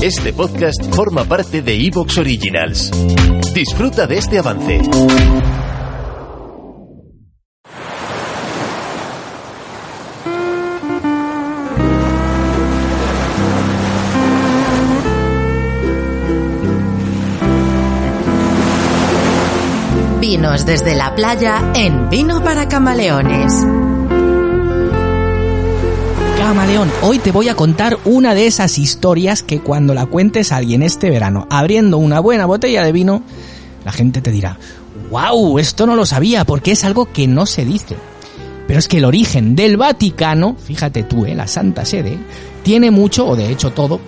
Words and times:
Este 0.00 0.32
podcast 0.32 0.94
forma 0.94 1.24
parte 1.24 1.60
de 1.60 1.74
Evox 1.74 2.18
Originals. 2.18 2.92
Disfruta 3.52 4.06
de 4.06 4.18
este 4.18 4.38
avance. 4.38 4.80
Vinos 20.20 20.64
desde 20.64 20.94
la 20.94 21.12
playa 21.16 21.72
en 21.74 22.08
Vino 22.08 22.44
para 22.44 22.68
Camaleones. 22.68 23.52
Camaleón, 26.48 26.90
hoy 27.02 27.18
te 27.18 27.30
voy 27.30 27.50
a 27.50 27.54
contar 27.54 27.98
una 28.06 28.34
de 28.34 28.46
esas 28.46 28.78
historias 28.78 29.42
que 29.42 29.60
cuando 29.60 29.92
la 29.92 30.06
cuentes 30.06 30.50
a 30.50 30.56
alguien 30.56 30.82
este 30.82 31.10
verano, 31.10 31.46
abriendo 31.50 31.98
una 31.98 32.20
buena 32.20 32.46
botella 32.46 32.82
de 32.82 32.90
vino, 32.90 33.22
la 33.84 33.92
gente 33.92 34.22
te 34.22 34.30
dirá, 34.30 34.58
wow, 35.10 35.58
esto 35.58 35.86
no 35.86 35.94
lo 35.94 36.06
sabía, 36.06 36.46
porque 36.46 36.72
es 36.72 36.84
algo 36.84 37.12
que 37.12 37.26
no 37.26 37.44
se 37.44 37.66
dice. 37.66 37.96
Pero 38.66 38.78
es 38.78 38.88
que 38.88 38.96
el 38.96 39.04
origen 39.04 39.56
del 39.56 39.76
Vaticano, 39.76 40.56
fíjate 40.58 41.02
tú, 41.02 41.26
¿eh? 41.26 41.34
la 41.34 41.46
Santa 41.46 41.84
Sede, 41.84 42.16
tiene 42.62 42.90
mucho, 42.90 43.26
o 43.26 43.36
de 43.36 43.52
hecho 43.52 43.72
todo, 43.72 44.00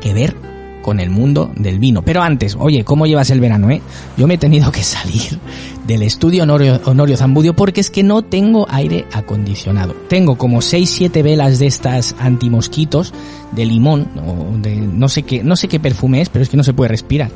que 0.00 0.14
ver 0.14 0.36
con 0.86 1.00
el 1.00 1.10
mundo 1.10 1.50
del 1.56 1.80
vino. 1.80 2.02
Pero 2.02 2.22
antes, 2.22 2.56
oye, 2.56 2.84
¿cómo 2.84 3.06
llevas 3.06 3.30
el 3.30 3.40
verano, 3.40 3.70
eh? 3.70 3.82
Yo 4.16 4.28
me 4.28 4.34
he 4.34 4.38
tenido 4.38 4.70
que 4.70 4.84
salir 4.84 5.40
del 5.84 6.04
estudio 6.04 6.44
Honorio, 6.44 6.80
Honorio 6.84 7.16
Zambudio 7.16 7.56
porque 7.56 7.80
es 7.80 7.90
que 7.90 8.04
no 8.04 8.22
tengo 8.22 8.68
aire 8.70 9.04
acondicionado. 9.12 9.96
Tengo 10.08 10.38
como 10.38 10.58
6-7 10.58 11.24
velas 11.24 11.58
de 11.58 11.66
estas 11.66 12.14
antimosquitos 12.20 13.12
de 13.50 13.66
limón, 13.66 14.06
o 14.24 14.56
de 14.58 14.76
no 14.76 15.08
sé 15.08 15.24
qué, 15.24 15.42
no 15.42 15.56
sé 15.56 15.66
qué 15.66 15.80
perfume 15.80 16.20
es, 16.20 16.28
pero 16.28 16.44
es 16.44 16.48
que 16.48 16.56
no 16.56 16.62
se 16.62 16.72
puede 16.72 16.90
respirar. 16.90 17.32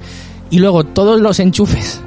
Y 0.49 0.61
luego 0.61 0.85
todos 0.85 1.21
los 1.21 1.41
enchufes 1.41 2.01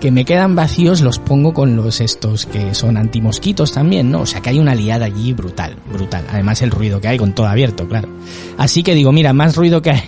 que 0.00 0.10
me 0.10 0.24
quedan 0.24 0.56
vacíos 0.56 1.00
los 1.00 1.20
pongo 1.20 1.54
con 1.54 1.76
los 1.76 2.00
estos 2.00 2.46
que 2.46 2.74
son 2.74 2.96
antimosquitos 2.96 3.70
también, 3.70 4.10
¿no? 4.10 4.22
O 4.22 4.26
sea 4.26 4.40
que 4.40 4.50
hay 4.50 4.58
una 4.58 4.74
liada 4.74 5.06
allí 5.06 5.32
brutal, 5.32 5.76
brutal. 5.92 6.24
Además 6.32 6.60
el 6.62 6.72
ruido 6.72 7.00
que 7.00 7.06
hay 7.06 7.18
con 7.18 7.34
todo 7.34 7.46
abierto, 7.46 7.86
claro. 7.86 8.08
Así 8.56 8.82
que 8.82 8.94
digo, 8.94 9.12
mira, 9.12 9.32
más 9.32 9.56
ruido 9.56 9.80
que 9.80 9.90
hay, 9.90 10.02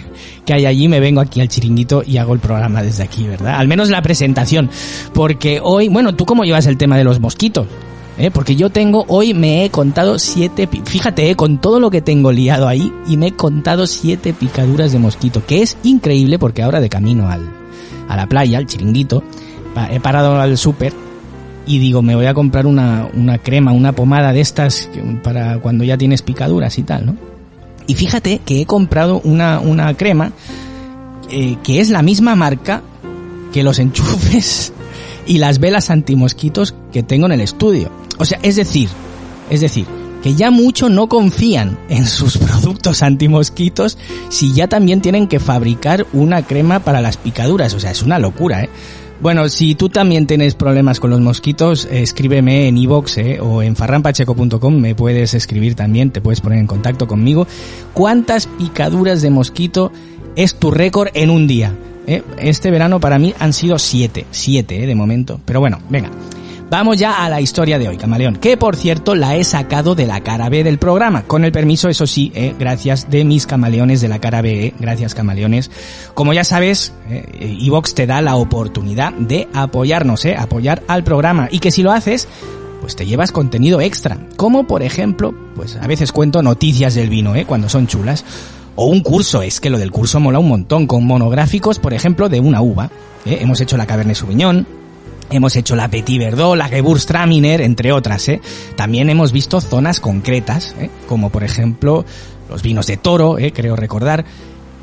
que 0.45 0.55
hay 0.55 0.67
allí, 0.67 0.89
me 0.89 1.01
vengo 1.01 1.21
aquí 1.21 1.41
al 1.41 1.49
chiringuito 1.49 2.03
y 2.07 2.17
hago 2.17 2.35
el 2.35 2.41
programa 2.41 2.83
desde 2.83 3.03
aquí, 3.03 3.27
¿verdad? 3.27 3.55
Al 3.59 3.69
menos 3.69 3.91
la 3.91 4.03
presentación. 4.03 4.71
Porque 5.13 5.61
hoy, 5.63 5.89
bueno, 5.89 6.15
¿tú 6.15 6.27
cómo 6.27 6.45
llevas 6.45 6.67
el 6.67 6.77
tema 6.77 6.97
de 6.97 7.05
los 7.05 7.21
mosquitos? 7.21 7.67
¿Eh? 8.19 8.31
Porque 8.31 8.55
yo 8.55 8.69
tengo, 8.69 9.05
hoy 9.09 9.33
me 9.33 9.65
he 9.65 9.71
contado 9.71 10.19
siete, 10.19 10.69
fíjate, 10.85 11.31
eh, 11.31 11.37
con 11.37 11.59
todo 11.59 11.81
lo 11.81 11.91
que 11.91 12.03
tengo 12.03 12.33
liado 12.33 12.69
ahí, 12.69 12.93
y 13.09 13.17
me 13.17 13.29
he 13.29 13.33
contado 13.33 13.87
siete 13.87 14.35
picaduras 14.35 14.93
de 14.93 14.99
mosquito, 14.99 15.43
que 15.47 15.63
es 15.63 15.79
increíble 15.85 16.39
porque 16.39 16.63
ahora 16.63 16.81
de 16.81 16.91
camino 16.91 17.31
al, 17.31 17.49
a 18.09 18.17
la 18.17 18.27
playa, 18.27 18.59
al 18.59 18.67
chiringuito, 18.67 19.23
he 19.91 20.01
parado 20.01 20.39
al 20.39 20.59
súper 20.59 20.93
y 21.67 21.79
digo, 21.79 22.03
me 22.03 22.15
voy 22.15 22.27
a 22.27 22.35
comprar 22.35 22.67
una, 22.67 23.09
una 23.15 23.39
crema, 23.39 23.73
una 23.73 23.93
pomada 23.93 24.33
de 24.33 24.41
estas 24.41 24.91
para 25.23 25.59
cuando 25.59 25.85
ya 25.85 25.97
tienes 25.97 26.21
picaduras 26.21 26.77
y 26.79 26.83
tal, 26.83 27.07
¿no? 27.07 27.30
Y 27.91 27.95
fíjate 27.97 28.41
que 28.47 28.61
he 28.61 28.67
comprado 28.67 29.21
una, 29.25 29.59
una 29.59 29.97
crema 29.97 30.31
eh, 31.29 31.57
que 31.65 31.81
es 31.81 31.91
la 31.91 32.03
misma 32.03 32.37
marca 32.37 32.85
que 33.53 33.65
los 33.65 33.79
enchufes 33.81 34.73
y 35.27 35.39
las 35.39 35.59
velas 35.59 35.91
antimosquitos 35.91 36.73
que 36.93 37.03
tengo 37.03 37.27
en 37.27 37.33
el 37.33 37.41
estudio. 37.41 37.91
O 38.19 38.25
sea, 38.25 38.39
es 38.45 38.55
decir, 38.55 38.89
es 39.51 39.61
decir, 39.61 39.87
que 40.23 40.37
ya 40.37 40.53
mucho 40.53 40.89
no 40.89 41.09
confían 41.09 41.81
en 41.89 42.07
sus 42.07 42.39
productos 42.39 43.03
antimosquitos 43.03 43.99
si 44.29 44.53
ya 44.53 44.69
también 44.69 45.01
tienen 45.01 45.27
que 45.27 45.41
fabricar 45.41 46.07
una 46.13 46.43
crema 46.47 46.79
para 46.79 47.01
las 47.01 47.17
picaduras. 47.17 47.75
O 47.75 47.81
sea, 47.81 47.91
es 47.91 48.03
una 48.03 48.21
locura, 48.21 48.63
¿eh? 48.63 48.71
Bueno, 49.21 49.51
si 49.51 49.75
tú 49.75 49.91
también 49.91 50.27
tienes 50.27 50.55
problemas 50.55 50.99
con 50.99 51.11
los 51.11 51.21
mosquitos, 51.21 51.87
escríbeme 51.91 52.69
en 52.69 52.79
iVoox 52.79 53.19
eh, 53.19 53.39
o 53.39 53.63
en 53.63 53.77
farrampacheco.com, 53.77 54.75
me 54.75 54.95
puedes 54.95 55.35
escribir 55.35 55.75
también, 55.75 56.11
te 56.11 56.23
puedes 56.23 56.41
poner 56.41 56.59
en 56.59 56.67
contacto 56.67 57.07
conmigo. 57.07 57.47
¿Cuántas 57.93 58.47
picaduras 58.47 59.21
de 59.21 59.29
mosquito 59.29 59.93
es 60.37 60.55
tu 60.55 60.71
récord 60.71 61.11
en 61.13 61.29
un 61.29 61.47
día? 61.47 61.77
Eh, 62.07 62.23
este 62.39 62.71
verano 62.71 62.99
para 62.99 63.19
mí 63.19 63.35
han 63.39 63.53
sido 63.53 63.79
siete, 63.79 64.25
siete 64.31 64.83
eh, 64.83 64.87
de 64.87 64.95
momento. 64.95 65.39
Pero 65.45 65.61
bueno, 65.61 65.81
venga. 65.91 66.11
Vamos 66.71 66.99
ya 66.99 67.25
a 67.25 67.29
la 67.29 67.41
historia 67.41 67.81
de 67.81 67.89
hoy, 67.89 67.97
Camaleón, 67.97 68.37
que 68.37 68.57
por 68.57 68.77
cierto 68.77 69.17
la 69.17 69.35
he 69.35 69.43
sacado 69.43 69.97
de 69.97 70.07
la 70.07 70.21
cara 70.21 70.49
B 70.49 70.63
del 70.63 70.79
programa, 70.79 71.25
con 71.25 71.45
el 71.45 71.51
permiso, 71.51 71.89
eso 71.89 72.07
sí, 72.07 72.31
eh, 72.33 72.55
gracias 72.57 73.11
de 73.11 73.25
mis 73.25 73.45
camaleones 73.45 74.01
de 74.01 74.07
la 74.07 74.21
cara 74.21 74.41
B, 74.41 74.67
eh, 74.67 74.75
gracias 74.79 75.17
camaleones. 75.17 75.69
Como 76.15 76.33
ya 76.33 76.45
sabes, 76.45 76.93
eh, 77.09 77.59
te 77.95 78.07
da 78.07 78.23
la 78.23 78.37
oportunidad 78.37 79.13
de 79.15 79.49
apoyarnos, 79.53 80.25
eh, 80.25 80.37
apoyar 80.37 80.85
al 80.87 81.03
programa, 81.03 81.49
y 81.51 81.59
que 81.59 81.73
si 81.73 81.83
lo 81.83 81.91
haces, 81.91 82.29
pues 82.81 82.95
te 82.95 83.05
llevas 83.05 83.33
contenido 83.33 83.81
extra, 83.81 84.19
como 84.37 84.69
por 84.69 84.85
ejemplo, 84.85 85.35
pues 85.57 85.77
a 85.77 85.89
veces 85.89 86.13
cuento 86.13 86.41
noticias 86.41 86.95
del 86.95 87.11
vino, 87.11 87.35
eh, 87.35 87.47
cuando 87.47 87.69
son 87.69 87.89
chulas, 87.89 88.25
o 88.77 88.87
un 88.87 89.01
curso, 89.01 89.43
es 89.43 89.61
que 89.61 89.71
lo 89.71 89.79
del 89.79 89.91
curso 89.91 90.21
mola 90.21 90.39
un 90.39 90.49
montón, 90.49 90.87
con 90.87 91.05
monográficos, 91.05 91.81
por 91.81 91.95
ejemplo, 91.95 92.29
de 92.29 92.39
una 92.39 92.63
uva. 92.63 92.91
¿eh? 93.27 93.39
Hemos 93.41 93.61
hecho 93.61 93.77
la 93.77 93.87
Cabernet 93.87 94.17
Sauvignon, 94.17 94.67
Hemos 95.31 95.55
hecho 95.57 95.77
la 95.77 95.89
Petit 95.89 96.19
Verdot, 96.19 96.57
la 96.57 96.69
Gewürztraminer, 96.69 97.61
entre 97.61 97.93
otras. 97.93 98.29
¿eh? 98.29 98.41
También 98.77 99.11
hemos 99.11 99.33
visto 99.33 99.61
zonas 99.61 100.01
concretas, 100.01 100.75
¿eh? 100.79 100.91
como 101.07 101.31
por 101.31 101.45
ejemplo 101.45 102.05
los 102.49 102.63
vinos 102.63 102.87
de 102.87 102.97
Toro, 102.97 103.39
¿eh? 103.39 103.53
creo 103.53 103.77
recordar. 103.77 104.25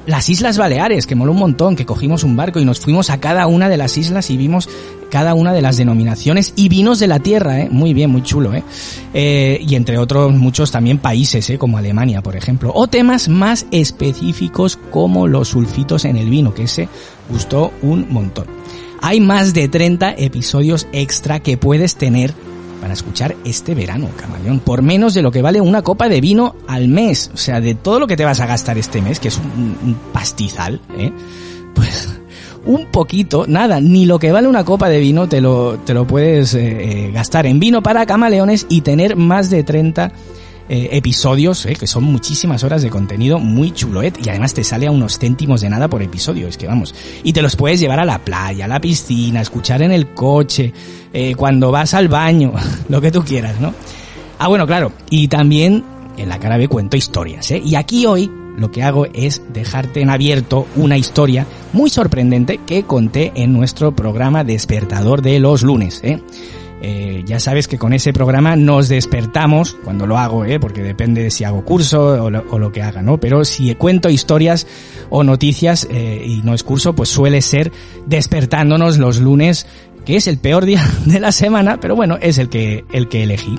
Las 0.08 0.30
Islas 0.30 0.58
Baleares, 0.58 1.06
que 1.06 1.16
moló 1.16 1.34
un 1.34 1.40
montón, 1.40 1.76
que 1.76 1.86
cogimos 1.86 2.24
un 2.24 2.38
barco 2.38 2.62
y 2.62 2.66
nos 2.66 2.80
fuimos 2.80 3.10
a 3.10 3.20
cada 3.20 3.46
una 3.46 3.68
de 3.68 3.76
las 3.76 3.98
islas 3.98 4.30
y 4.30 4.38
vimos 4.38 4.70
cada 5.12 5.34
una 5.34 5.52
de 5.52 5.62
las 5.62 5.76
denominaciones 5.76 6.54
y 6.56 6.70
vinos 6.70 7.00
de 7.00 7.08
la 7.08 7.20
tierra, 7.20 7.60
¿eh? 7.60 7.68
muy 7.70 7.94
bien, 7.94 8.10
muy 8.10 8.24
chulo. 8.24 8.54
¿eh? 8.54 8.64
Eh, 9.14 9.60
y 9.68 9.76
entre 9.76 9.98
otros 9.98 10.34
muchos 10.34 10.72
también 10.72 11.00
países, 11.00 11.50
¿eh? 11.50 11.58
como 11.58 11.78
Alemania, 11.78 12.22
por 12.22 12.38
ejemplo. 12.38 12.72
O 12.74 12.88
temas 12.88 13.28
más 13.28 13.66
específicos 13.72 14.80
como 14.92 15.28
los 15.28 15.50
sulfitos 15.50 16.06
en 16.06 16.16
el 16.16 16.30
vino, 16.30 16.54
que 16.54 16.64
ese 16.64 16.88
gustó 17.30 17.74
un 17.82 18.08
montón 18.10 18.57
hay 19.02 19.20
más 19.20 19.54
de 19.54 19.68
30 19.68 20.14
episodios 20.18 20.88
extra 20.92 21.40
que 21.40 21.58
puedes 21.58 21.96
tener 21.96 22.34
para 22.82 22.94
escuchar 22.94 23.36
este 23.44 23.74
verano, 23.76 24.10
camaleón, 24.16 24.60
por 24.60 24.82
menos 24.82 25.14
de 25.14 25.22
lo 25.22 25.32
que 25.32 25.42
vale 25.42 25.62
una 25.62 25.82
copa 25.82 26.10
de 26.10 26.22
vino 26.22 26.56
al 26.68 26.88
mes. 26.88 27.32
O 27.34 27.38
sea, 27.38 27.60
de 27.60 27.76
todo 27.76 28.00
lo 28.00 28.08
que 28.08 28.16
te 28.16 28.26
vas 28.26 28.40
a 28.40 28.46
gastar 28.46 28.78
este 28.78 29.02
mes, 29.02 29.20
que 29.20 29.30
es 29.30 29.38
un, 29.38 29.98
pastizal, 30.14 30.80
¿eh? 30.98 31.12
Pues 31.74 32.10
un 32.66 32.88
poquito, 32.88 33.46
nada, 33.48 33.80
ni 33.80 34.06
lo 34.06 34.20
que 34.20 34.32
vale 34.32 34.48
una 34.48 34.66
copa 34.66 34.90
de 34.90 35.00
vino 35.00 35.28
te 35.28 35.42
lo, 35.42 35.80
te 35.80 35.94
lo 35.94 36.06
puedes 36.06 36.54
eh, 36.54 37.12
gastar 37.14 37.46
en 37.46 37.60
vino 37.60 37.82
para 37.82 38.06
camaleones 38.06 38.66
y 38.70 38.82
tener 38.82 39.16
más 39.16 39.50
de 39.50 39.64
30 39.64 40.12
eh, 40.70 40.90
episodios, 40.92 41.66
eh, 41.66 41.76
que 41.76 41.88
son 41.88 42.04
muchísimas 42.04 42.64
horas 42.64 42.82
de 42.82 42.90
contenido 42.90 43.40
muy 43.40 43.72
chuloet 43.72 44.14
y 44.24 44.30
además 44.30 44.54
te 44.54 44.64
sale 44.64 44.88
a 44.88 44.92
unos 44.92 45.18
céntimos 45.18 45.62
de 45.62 45.70
nada 45.70 45.88
por 45.88 46.02
episodio, 46.02 46.48
es 46.48 46.58
que 46.58 46.68
vamos. 46.68 46.94
Y 47.24 47.34
te 47.34 47.42
los 47.42 47.56
puedes 47.56 47.80
llevar 47.80 48.00
a 48.00 48.06
la 48.06 48.20
playa, 48.20 48.66
a 48.66 48.68
la 48.68 48.82
piscina, 48.82 49.42
escuchar 49.42 49.82
en 49.82 49.92
el 49.92 50.14
coche, 50.14 50.74
eh, 51.14 51.36
cuando 51.36 51.72
vas 51.72 51.94
al 51.94 52.10
baño, 52.10 52.54
lo 52.90 53.00
que 53.00 53.12
tú 53.12 53.24
quieras, 53.24 53.60
¿no? 53.62 53.74
Ah, 54.40 54.50
bueno, 54.50 54.68
claro, 54.68 54.92
y 55.10 55.30
también 55.30 55.84
en 56.18 56.30
la 56.30 56.40
cara 56.40 56.58
B 56.58 56.68
cuento 56.68 56.98
historias, 56.98 57.50
¿eh? 57.52 57.62
Y 57.64 57.76
aquí 57.76 58.06
hoy 58.06 58.30
lo 58.58 58.72
que 58.72 58.84
hago 58.84 59.06
es 59.14 59.42
dejarte 59.54 60.02
en 60.02 60.10
abierto 60.10 60.68
una 60.76 60.98
historia 60.98 61.46
muy 61.74 61.90
sorprendente 61.90 62.60
que 62.66 62.84
conté 62.84 63.32
en 63.36 63.54
nuestro 63.54 63.96
programa 63.96 64.44
Despertador 64.44 65.22
de 65.22 65.40
los 65.40 65.62
lunes, 65.62 66.02
¿eh? 66.04 66.22
Eh, 66.82 67.24
ya 67.26 67.40
sabes 67.40 67.68
que 67.68 67.80
con 67.80 67.94
ese 67.94 68.14
programa 68.14 68.56
nos 68.56 68.88
despertamos 68.88 69.76
cuando 69.84 70.06
lo 70.06 70.18
hago, 70.18 70.46
¿eh? 70.46 70.60
porque 70.60 70.84
depende 70.84 71.24
de 71.24 71.32
si 71.32 71.44
hago 71.44 71.66
curso 71.66 72.24
o 72.24 72.30
lo, 72.30 72.72
que 72.72 72.84
haga, 72.84 73.02
¿no? 73.02 73.20
Pero 73.20 73.44
si 73.46 73.74
cuento 73.76 74.10
historias 74.10 74.68
o 75.10 75.24
noticias 75.24 75.88
eh, 75.90 76.24
y 76.24 76.42
no 76.44 76.54
es 76.54 76.64
curso, 76.64 76.94
pues 76.94 77.10
suele 77.10 77.42
ser 77.42 77.72
despertándonos 78.06 79.00
los 79.00 79.20
lunes, 79.20 79.66
que 80.06 80.18
es 80.18 80.28
el 80.28 80.38
peor 80.38 80.66
día 80.66 80.84
de 81.06 81.20
la 81.20 81.32
semana, 81.32 81.80
pero 81.80 81.96
bueno, 81.96 82.18
es 82.22 82.38
el 82.38 82.50
que, 82.50 82.86
el 82.92 83.10
que 83.10 83.24
elegí. 83.24 83.58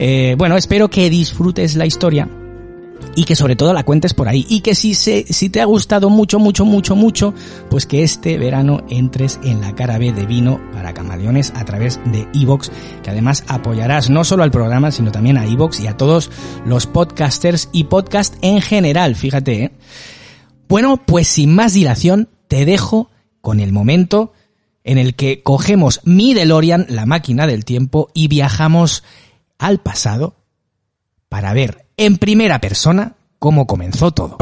Eh, 0.00 0.34
bueno, 0.36 0.56
espero 0.56 0.88
que 0.88 1.10
disfrutes 1.10 1.76
la 1.76 1.86
historia 1.86 2.28
y 3.14 3.24
que 3.24 3.36
sobre 3.36 3.56
todo 3.56 3.72
la 3.72 3.84
cuentes 3.84 4.14
por 4.14 4.28
ahí 4.28 4.46
y 4.48 4.60
que 4.60 4.74
si 4.74 4.94
se, 4.94 5.24
si 5.28 5.48
te 5.48 5.60
ha 5.60 5.64
gustado 5.64 6.10
mucho 6.10 6.38
mucho 6.38 6.64
mucho 6.64 6.96
mucho 6.96 7.34
pues 7.70 7.86
que 7.86 8.02
este 8.02 8.38
verano 8.38 8.84
entres 8.88 9.40
en 9.42 9.60
la 9.60 9.74
cara 9.74 9.98
B 9.98 10.12
de 10.12 10.26
vino 10.26 10.60
para 10.72 10.94
camaleones 10.94 11.52
a 11.56 11.64
través 11.64 12.00
de 12.06 12.28
iVox 12.32 12.70
que 13.02 13.10
además 13.10 13.44
apoyarás 13.48 14.10
no 14.10 14.24
solo 14.24 14.42
al 14.42 14.50
programa 14.50 14.92
sino 14.92 15.10
también 15.10 15.38
a 15.38 15.46
iVox 15.46 15.80
y 15.80 15.86
a 15.86 15.96
todos 15.96 16.30
los 16.64 16.86
podcasters 16.86 17.68
y 17.72 17.84
podcast 17.84 18.36
en 18.42 18.60
general 18.60 19.16
fíjate 19.16 19.64
¿eh? 19.64 19.72
bueno 20.68 21.02
pues 21.04 21.28
sin 21.28 21.54
más 21.54 21.72
dilación 21.72 22.28
te 22.46 22.64
dejo 22.64 23.10
con 23.40 23.60
el 23.60 23.72
momento 23.72 24.32
en 24.84 24.98
el 24.98 25.14
que 25.14 25.42
cogemos 25.42 26.00
mi 26.04 26.34
DeLorean 26.34 26.86
la 26.88 27.04
máquina 27.04 27.46
del 27.46 27.64
tiempo 27.64 28.10
y 28.14 28.28
viajamos 28.28 29.02
al 29.58 29.78
pasado 29.80 30.36
para 31.28 31.52
ver 31.52 31.87
en 31.98 32.16
primera 32.16 32.60
persona 32.60 33.12
cómo 33.38 33.66
comenzó 33.66 34.12
todo. 34.12 34.38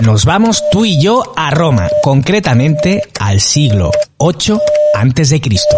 nos 0.00 0.24
vamos 0.24 0.62
tú 0.70 0.84
y 0.84 1.02
yo 1.02 1.34
a 1.36 1.50
Roma, 1.50 1.88
concretamente 2.02 3.02
al 3.20 3.40
siglo 3.40 3.90
8 4.18 4.58
antes 4.94 5.30
de 5.30 5.40
Cristo. 5.40 5.76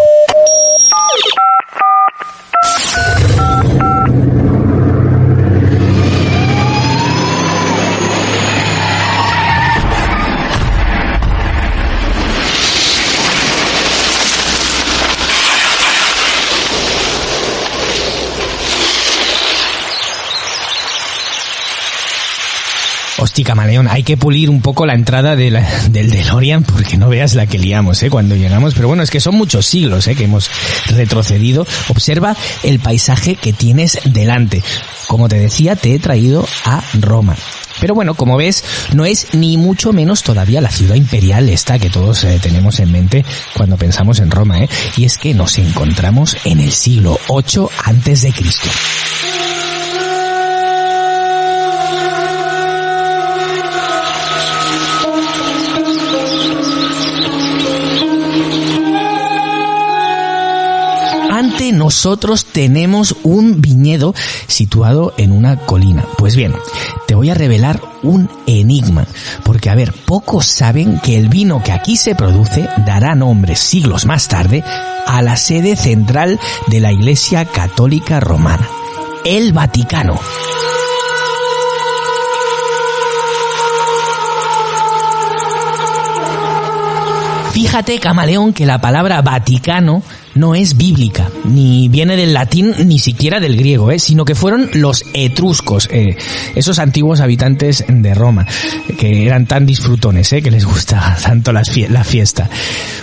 Camaleón, 23.51 23.89
hay 23.89 24.05
que 24.05 24.17
pulir 24.17 24.49
un 24.49 24.63
poco 24.63 24.87
la 24.87 24.95
entrada 24.95 25.35
de 25.35 25.51
del 25.91 26.11
DeLorean 26.11 26.63
porque 26.63 26.97
no 26.97 27.09
veas 27.09 27.35
la 27.35 27.49
que 27.49 27.59
liamos, 27.59 28.01
¿eh? 28.05 28.09
Cuando 28.09 28.37
llegamos. 28.37 28.75
Pero 28.75 28.87
bueno, 28.87 29.03
es 29.03 29.11
que 29.11 29.19
son 29.19 29.35
muchos 29.35 29.67
siglos, 29.67 30.07
¿eh? 30.07 30.15
Que 30.15 30.23
hemos 30.23 30.49
retrocedido. 30.87 31.67
Observa 31.89 32.37
el 32.63 32.79
paisaje 32.79 33.35
que 33.35 33.53
tienes 33.53 33.99
delante. 34.05 34.63
Como 35.09 35.29
te 35.29 35.37
decía, 35.37 35.75
te 35.75 35.97
he 35.97 35.99
traído 35.99 36.47
a 36.65 36.81
Roma. 37.01 37.35
Pero 37.81 37.93
bueno, 37.97 38.15
como 38.15 38.37
ves, 38.37 38.63
no 38.95 39.05
es 39.05 39.27
ni 39.33 39.57
mucho 39.57 39.93
menos 39.93 40.23
todavía 40.23 40.61
la 40.61 40.71
ciudad 40.71 40.95
imperial 40.95 41.49
esta 41.49 41.81
que 41.81 41.91
todos 41.91 42.23
eh, 42.23 42.39
tenemos 42.41 42.79
en 42.79 42.93
mente 42.93 43.25
cuando 43.57 43.77
pensamos 43.77 44.21
en 44.21 44.31
Roma. 44.31 44.61
Y 44.97 45.07
es 45.07 45.19
que 45.19 45.35
nos 45.35 45.59
encontramos 45.59 46.37
en 46.45 46.61
el 46.61 46.71
siglo 46.71 47.19
8 47.27 47.69
antes 47.85 48.23
de 48.23 48.33
Cristo. 48.33 48.69
Nosotros 61.91 62.45
tenemos 62.45 63.17
un 63.25 63.61
viñedo 63.61 64.15
situado 64.47 65.13
en 65.17 65.33
una 65.33 65.57
colina. 65.57 66.05
Pues 66.19 66.37
bien, 66.37 66.55
te 67.09 67.17
voy 67.17 67.31
a 67.31 67.35
revelar 67.35 67.83
un 68.05 68.31
enigma, 68.47 69.09
porque 69.45 69.71
a 69.71 69.75
ver, 69.75 69.93
pocos 69.93 70.47
saben 70.47 71.01
que 71.01 71.17
el 71.17 71.29
vino 71.29 71.65
que 71.65 71.73
aquí 71.73 71.97
se 71.97 72.15
produce 72.15 72.69
dará 72.87 73.17
nombre 73.17 73.57
siglos 73.57 74.07
más 74.07 74.29
tarde 74.29 74.63
a 75.05 75.21
la 75.21 75.37
sede 75.37 75.75
central 75.75 76.39
de 76.69 76.79
la 76.79 76.93
Iglesia 76.93 77.45
Católica 77.45 78.21
Romana, 78.21 78.69
el 79.25 79.53
Vaticano. 79.53 80.21
Fíjate, 87.51 87.99
camaleón, 87.99 88.53
que 88.53 88.65
la 88.65 88.81
palabra 88.81 89.23
Vaticano 89.23 90.05
no 90.41 90.55
es 90.55 90.79
bíblica, 90.79 91.31
ni 91.45 91.91
viene 91.91 92.17
del 92.17 92.33
latín, 92.33 92.75
ni 92.87 92.99
siquiera 92.99 93.41
del 93.41 93.59
griego, 93.59 93.91
¿eh? 93.91 93.99
sino 93.99 94.25
que 94.25 94.35
fueron 94.35 94.71
los 94.73 95.05
etruscos, 95.13 95.87
eh, 95.93 96.17
esos 96.55 96.79
antiguos 96.79 97.21
habitantes 97.21 97.85
de 97.87 98.15
Roma, 98.15 98.47
que 98.99 99.27
eran 99.27 99.45
tan 99.45 99.67
disfrutones, 99.67 100.33
¿eh? 100.33 100.41
que 100.41 100.51
les 100.51 100.65
gustaba 100.65 101.15
tanto 101.23 101.53
la 101.53 101.63
fiesta. 102.05 102.49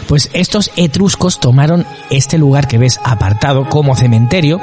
Pues 0.07 0.31
estos 0.33 0.71
etruscos 0.77 1.39
tomaron 1.39 1.85
este 2.09 2.39
lugar 2.39 2.67
que 2.67 2.79
ves 2.79 2.99
apartado 3.03 3.69
como 3.69 3.95
cementerio, 3.95 4.59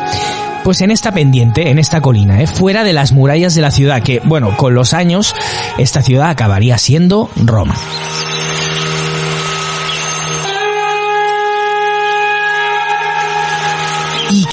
pues 0.65 0.81
en 0.81 0.91
esta 0.91 1.13
pendiente, 1.13 1.71
en 1.71 1.79
esta 1.79 2.01
colina, 2.01 2.43
¿eh? 2.43 2.49
fuera 2.49 2.83
de 2.83 2.93
las 2.93 3.13
murallas 3.13 3.55
de 3.55 3.63
la 3.63 3.71
ciudad, 3.71 4.03
que 4.03 4.21
bueno, 4.25 4.57
con 4.57 4.75
los 4.75 4.95
años 4.95 5.33
esta 5.79 6.03
ciudad 6.03 6.29
acabaría 6.29 6.77
siendo 6.77 7.31
Roma. 7.37 7.77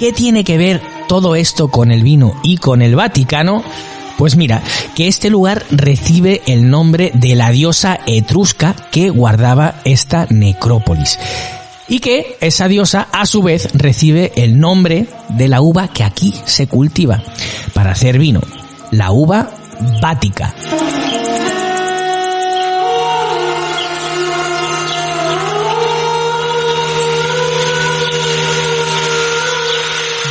Qué 0.02 0.12
tiene 0.12 0.44
que 0.44 0.58
ver 0.58 0.82
todo 1.08 1.36
esto 1.36 1.68
con 1.68 1.92
el 1.92 2.02
vino 2.02 2.34
y 2.42 2.58
con 2.58 2.82
el 2.82 2.96
Vaticano? 2.96 3.64
Pues 4.18 4.36
mira, 4.36 4.64
que 4.96 5.08
este 5.08 5.30
lugar 5.30 5.64
recibe 5.70 6.42
el 6.48 6.72
nombre 6.72 7.12
de 7.14 7.36
la 7.36 7.52
diosa 7.52 8.00
etrusca 8.08 8.76
que 8.90 9.12
guardaba 9.12 9.76
esta 9.86 10.26
necrópolis. 10.32 11.20
Y 11.88 12.00
que 12.00 12.36
esa 12.42 12.68
diosa 12.68 13.10
a 13.12 13.28
su 13.28 13.44
vez 13.44 13.70
recibe 13.76 14.32
el 14.38 14.60
nombre 14.60 15.06
de 15.30 15.48
la 15.48 15.62
uva 15.62 15.90
que 15.90 16.04
aquí 16.04 16.34
se 16.46 16.66
cultiva 16.66 17.22
para 17.76 17.92
hacer 17.92 18.18
vino, 18.18 18.42
la 18.90 19.12
uva 19.12 19.52
vática. 20.02 20.56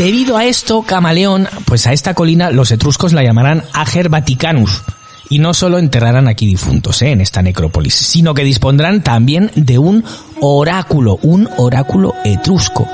Debido 0.00 0.38
a 0.38 0.46
esto, 0.46 0.80
Camaleón, 0.80 1.46
pues 1.66 1.86
a 1.86 1.92
esta 1.92 2.14
colina 2.14 2.50
los 2.50 2.70
etruscos 2.70 3.12
la 3.12 3.22
llamarán 3.22 3.64
Ager 3.74 4.08
Vaticanus. 4.08 4.82
Y 5.28 5.40
no 5.40 5.52
solo 5.52 5.78
enterrarán 5.78 6.26
aquí 6.26 6.46
difuntos 6.46 7.02
¿eh? 7.02 7.10
en 7.10 7.20
esta 7.20 7.42
necrópolis, 7.42 7.96
sino 7.96 8.32
que 8.32 8.42
dispondrán 8.42 9.02
también 9.02 9.50
de 9.56 9.76
un 9.78 10.02
oráculo, 10.40 11.18
un 11.20 11.50
oráculo 11.58 12.14
etrusco, 12.24 12.88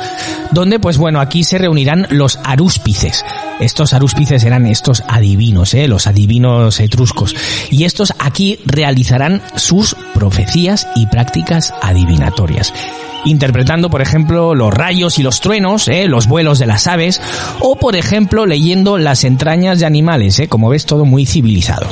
donde 0.50 0.80
pues 0.80 0.98
bueno, 0.98 1.20
aquí 1.20 1.44
se 1.44 1.58
reunirán 1.58 2.08
los 2.10 2.40
arúspices. 2.42 3.24
Estos 3.60 3.94
arúspices 3.94 4.42
eran 4.42 4.66
estos 4.66 5.04
adivinos, 5.06 5.74
¿eh? 5.74 5.86
los 5.86 6.08
adivinos 6.08 6.80
etruscos. 6.80 7.36
Y 7.70 7.84
estos 7.84 8.14
aquí 8.18 8.58
realizarán 8.64 9.42
sus 9.54 9.94
profecías 10.12 10.88
y 10.96 11.06
prácticas 11.06 11.72
adivinatorias 11.80 12.72
interpretando, 13.26 13.90
por 13.90 14.02
ejemplo, 14.02 14.54
los 14.54 14.72
rayos 14.72 15.18
y 15.18 15.22
los 15.22 15.40
truenos, 15.40 15.88
¿eh? 15.88 16.06
los 16.06 16.26
vuelos 16.26 16.58
de 16.58 16.66
las 16.66 16.86
aves, 16.86 17.20
o, 17.60 17.76
por 17.76 17.96
ejemplo, 17.96 18.46
leyendo 18.46 18.98
las 18.98 19.24
entrañas 19.24 19.80
de 19.80 19.86
animales, 19.86 20.38
¿eh? 20.38 20.48
como 20.48 20.70
ves, 20.70 20.86
todo 20.86 21.04
muy 21.04 21.26
civilizado. 21.26 21.88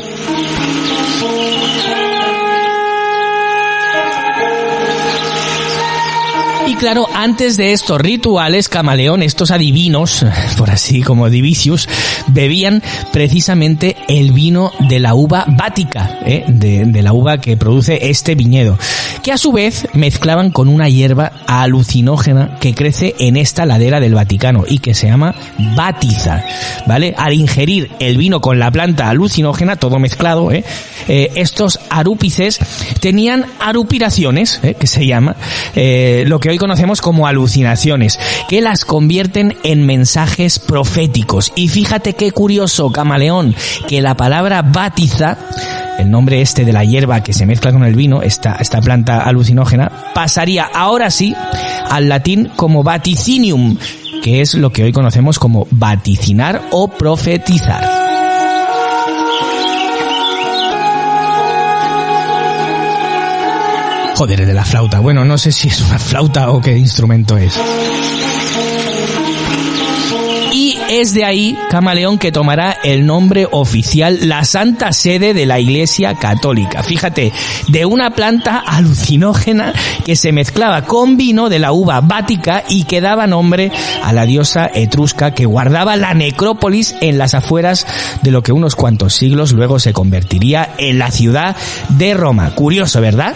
Y 6.67 6.77
claro, 6.77 7.07
antes 7.15 7.57
de 7.57 7.73
estos 7.73 8.01
rituales, 8.01 8.69
Camaleón, 8.69 9.23
estos 9.23 9.51
adivinos, 9.51 10.25
por 10.59 10.71
así 10.71 11.03
como 11.03 11.31
Divicius, 11.31 11.89
bebían 12.29 12.83
precisamente 13.13 13.97
el 14.09 14.33
vino 14.33 14.73
de 14.89 15.01
la 15.01 15.15
uva 15.15 15.45
vática, 15.49 16.19
¿eh? 16.25 16.45
de, 16.49 17.03
la 17.03 17.13
uva 17.13 17.39
que 17.39 17.57
produce 17.57 18.11
este 18.11 18.35
viñedo, 18.35 18.79
que 19.23 19.33
a 19.33 19.39
su 19.39 19.53
vez 19.53 19.87
mezclaban 19.93 20.51
con 20.51 20.69
una 20.69 20.89
hierba 20.89 21.33
alucinógena 21.47 22.59
que 22.61 22.75
crece 22.75 23.15
en 23.19 23.37
esta 23.37 23.67
ladera 23.67 24.01
del 24.01 24.15
Vaticano 24.15 24.65
y 24.67 24.79
que 24.79 24.95
se 24.95 25.09
llama 25.09 25.35
batiza, 25.77 26.45
¿vale? 26.87 27.15
Al 27.17 27.35
ingerir 27.35 27.91
el 28.01 28.17
vino 28.17 28.41
con 28.41 28.59
la 28.59 28.71
planta 28.71 29.09
alucinógena, 29.09 29.77
todo 29.77 29.99
mezclado, 29.99 30.51
¿eh? 30.51 30.65
Eh, 31.09 31.33
estos 31.35 31.81
arúpices 31.91 32.59
tenían 33.01 33.47
arupiraciones, 33.61 34.61
¿eh? 34.63 34.75
que 34.75 34.87
se 34.87 35.07
llama, 35.07 35.37
eh, 35.75 36.25
lo 36.27 36.41
que 36.41 36.49
hoy 36.49 36.59
conocemos 36.59 37.01
como 37.01 37.27
alucinaciones, 37.27 38.19
que 38.49 38.61
las 38.61 38.85
convierten 38.85 39.57
en 39.65 39.87
mensajes 39.87 40.59
proféticos. 40.59 41.53
Y 41.57 41.69
fíjate 41.69 42.14
qué 42.17 42.33
curioso, 42.33 42.91
camaleón, 42.91 43.55
que 43.87 44.01
la 44.01 44.17
palabra 44.17 44.63
batiza, 44.63 45.37
el 45.99 46.11
nombre 46.11 46.41
este 46.41 46.65
de 46.65 46.73
la 46.73 46.85
hierba 46.85 47.23
que 47.23 47.33
se 47.33 47.47
mezcla 47.47 47.73
con 47.73 47.85
el 47.85 47.95
vino, 47.95 48.23
esta, 48.23 48.57
esta 48.57 48.81
planta 48.81 49.23
alucinógena, 49.23 49.91
pasaría 50.15 50.65
ahora 50.65 51.11
sí 51.11 51.35
al 51.91 52.09
latín 52.09 52.51
como 52.57 52.83
vaticinium, 52.83 53.77
que 54.23 54.41
es 54.41 54.55
lo 54.55 54.71
que 54.71 54.85
hoy 54.85 54.93
conocemos 54.93 55.39
como 55.39 55.67
vaticinar 55.71 56.63
o 56.71 56.89
profetizar. 56.89 58.05
Joder, 64.17 64.47
de 64.47 64.55
la 64.55 64.65
flauta. 64.65 65.01
Bueno, 65.01 65.25
no 65.25 65.37
sé 65.39 65.51
si 65.51 65.69
es 65.69 65.81
una 65.81 65.99
flauta 65.99 66.51
o 66.51 66.61
qué 66.61 66.77
instrumento 66.77 67.37
es. 67.37 67.59
Es 70.97 71.13
de 71.13 71.25
ahí, 71.25 71.59
Camaleón, 71.71 72.19
que 72.19 72.31
tomará 72.31 72.79
el 72.85 73.05
nombre 73.05 73.49
oficial 73.51 74.29
la 74.29 74.45
Santa 74.45 74.93
Sede 74.93 75.35
de 75.35 75.45
la 75.45 75.59
Iglesia 75.59 76.15
Católica. 76.15 76.85
Fíjate, 76.85 77.33
de 77.67 77.85
una 77.85 78.11
planta 78.11 78.63
alucinógena 78.65 79.73
que 80.05 80.15
se 80.15 80.31
mezclaba 80.31 80.83
con 80.83 81.17
vino 81.17 81.49
de 81.49 81.59
la 81.59 81.73
uva 81.73 82.01
vática 82.01 82.63
y 82.69 82.85
que 82.85 83.01
daba 83.01 83.27
nombre 83.27 83.73
a 84.05 84.13
la 84.13 84.25
diosa 84.25 84.71
etrusca 84.73 85.35
que 85.35 85.47
guardaba 85.47 85.97
la 85.97 86.15
necrópolis 86.15 86.95
en 87.01 87.19
las 87.19 87.35
afueras 87.35 87.89
de 88.23 88.31
lo 88.31 88.45
que 88.45 88.53
unos 88.53 88.77
cuantos 88.77 89.15
siglos 89.15 89.51
luego 89.51 89.81
se 89.81 89.93
convertiría 89.93 90.77
en 90.79 91.01
la 91.01 91.11
ciudad 91.11 91.57
de 91.89 92.15
Roma. 92.15 92.55
Curioso, 92.55 93.01
¿verdad? 93.01 93.35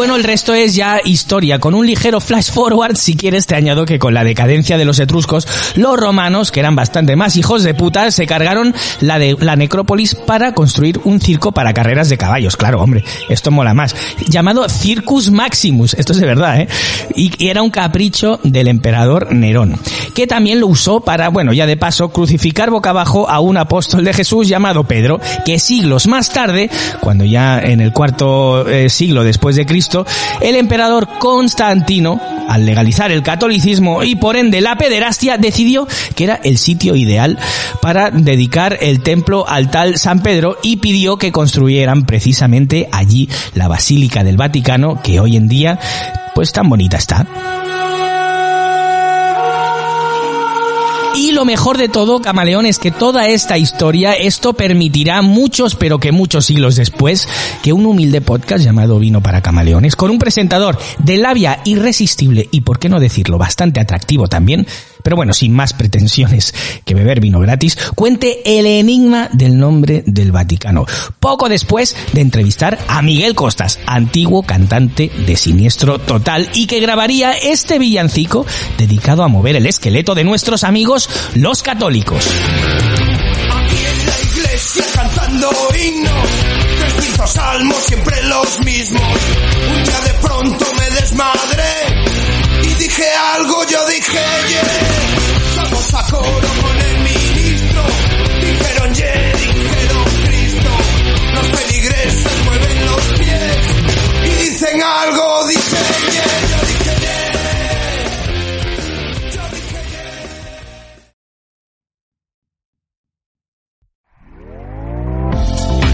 Bueno, 0.00 0.16
el 0.16 0.24
resto 0.24 0.54
es 0.54 0.74
ya 0.74 0.98
historia. 1.04 1.58
Con 1.58 1.74
un 1.74 1.86
ligero 1.86 2.22
flash 2.22 2.52
forward, 2.52 2.96
si 2.96 3.16
quieres, 3.16 3.46
te 3.46 3.54
añado 3.54 3.84
que 3.84 3.98
con 3.98 4.14
la 4.14 4.24
decadencia 4.24 4.78
de 4.78 4.86
los 4.86 4.98
etruscos, 4.98 5.46
los 5.76 6.00
romanos, 6.00 6.50
que 6.50 6.60
eran 6.60 6.74
bastante 6.74 7.16
más 7.16 7.36
hijos 7.36 7.64
de 7.64 7.74
puta, 7.74 8.10
se 8.10 8.26
cargaron 8.26 8.74
la, 9.02 9.18
de, 9.18 9.36
la 9.38 9.56
necrópolis 9.56 10.14
para 10.14 10.54
construir 10.54 11.02
un 11.04 11.20
circo 11.20 11.52
para 11.52 11.74
carreras 11.74 12.08
de 12.08 12.16
caballos. 12.16 12.56
Claro, 12.56 12.80
hombre, 12.80 13.04
esto 13.28 13.50
mola 13.50 13.74
más. 13.74 13.94
Llamado 14.26 14.70
Circus 14.70 15.30
Maximus, 15.30 15.92
esto 15.92 16.14
es 16.14 16.18
de 16.18 16.26
verdad, 16.26 16.62
¿eh? 16.62 16.68
Y, 17.14 17.32
y 17.36 17.48
era 17.48 17.60
un 17.60 17.68
capricho 17.68 18.40
del 18.42 18.68
emperador 18.68 19.34
Nerón, 19.34 19.78
que 20.14 20.26
también 20.26 20.60
lo 20.60 20.66
usó 20.66 21.00
para, 21.00 21.28
bueno, 21.28 21.52
ya 21.52 21.66
de 21.66 21.76
paso, 21.76 22.10
crucificar 22.10 22.70
boca 22.70 22.90
abajo 22.90 23.28
a 23.28 23.40
un 23.40 23.56
apóstol 23.56 24.04
de 24.04 24.12
Jesús 24.12 24.48
llamado 24.48 24.84
Pedro, 24.84 25.20
que 25.44 25.58
siglos 25.58 26.06
más 26.06 26.30
tarde, 26.30 26.70
cuando 27.00 27.24
ya 27.24 27.60
en 27.60 27.80
el 27.80 27.92
cuarto 27.92 28.68
eh, 28.68 28.88
siglo 28.88 29.24
después 29.24 29.56
de 29.56 29.66
Cristo, 29.66 30.06
el 30.40 30.56
emperador 30.56 31.08
Constantino, 31.18 32.20
al 32.48 32.66
legalizar 32.66 33.10
el 33.10 33.22
catolicismo 33.22 34.02
y 34.02 34.16
por 34.16 34.36
ende 34.36 34.60
la 34.60 34.76
pederastia, 34.76 35.38
decidió 35.38 35.86
que 36.14 36.24
era 36.24 36.40
el 36.42 36.58
sitio 36.58 36.96
ideal 36.96 37.38
para 37.80 38.10
dedicar 38.10 38.78
el 38.80 39.02
templo 39.02 39.48
al 39.48 39.70
tal 39.70 39.98
San 39.98 40.22
Pedro 40.22 40.58
y 40.62 40.76
pidió 40.76 41.16
que 41.16 41.32
construyeran 41.32 42.04
precisamente 42.06 42.88
allí 42.92 43.28
la 43.54 43.68
Basílica 43.68 44.24
del 44.24 44.36
Vaticano, 44.36 45.00
que 45.02 45.20
hoy 45.20 45.36
en 45.36 45.48
día 45.48 45.78
pues 46.34 46.52
tan 46.52 46.68
bonita 46.68 46.96
está. 46.96 47.26
Y 51.14 51.32
lo 51.32 51.44
mejor 51.44 51.76
de 51.76 51.88
todo, 51.88 52.20
camaleón, 52.20 52.66
es 52.66 52.78
que 52.78 52.92
toda 52.92 53.26
esta 53.26 53.58
historia, 53.58 54.12
esto 54.12 54.52
permitirá 54.52 55.22
muchos, 55.22 55.74
pero 55.74 55.98
que 55.98 56.12
muchos 56.12 56.46
siglos 56.46 56.76
después, 56.76 57.28
que 57.62 57.72
un 57.72 57.84
humilde 57.84 58.20
podcast 58.20 58.64
llamado 58.64 58.98
Vino 59.00 59.20
para 59.20 59.42
Camaleones, 59.42 59.96
con 59.96 60.10
un 60.10 60.18
presentador 60.18 60.78
de 60.98 61.16
labia 61.16 61.60
irresistible 61.64 62.48
y, 62.52 62.60
por 62.60 62.78
qué 62.78 62.88
no 62.88 63.00
decirlo, 63.00 63.38
bastante 63.38 63.80
atractivo 63.80 64.28
también, 64.28 64.66
pero 65.02 65.16
bueno, 65.16 65.32
sin 65.32 65.52
más 65.52 65.72
pretensiones 65.72 66.54
que 66.84 66.94
beber 66.94 67.20
vino 67.20 67.40
gratis, 67.40 67.76
cuente 67.94 68.58
el 68.58 68.66
enigma 68.66 69.28
del 69.32 69.58
nombre 69.58 70.04
del 70.06 70.30
Vaticano. 70.30 70.86
Poco 71.18 71.48
después 71.48 71.96
de 72.12 72.20
entrevistar 72.20 72.78
a 72.86 73.02
Miguel 73.02 73.34
Costas, 73.34 73.80
antiguo 73.86 74.42
cantante 74.42 75.10
de 75.26 75.36
Siniestro 75.36 75.98
Total, 75.98 76.48
y 76.54 76.66
que 76.66 76.80
grabaría 76.80 77.32
este 77.32 77.78
villancico 77.78 78.46
dedicado 78.78 79.24
a 79.24 79.28
mover 79.28 79.56
el 79.56 79.66
esqueleto 79.66 80.14
de 80.14 80.24
nuestros 80.24 80.62
amigos 80.62 80.99
los 81.34 81.62
católicos. 81.62 82.26
Aquí 82.26 83.76
en 83.76 84.06
la 84.06 84.20
iglesia 84.20 84.84
cantando 84.94 85.50
himnos, 85.74 86.28
300 86.78 87.30
salmos 87.30 87.76
siempre 87.84 88.22
los 88.24 88.60
mismos. 88.60 89.18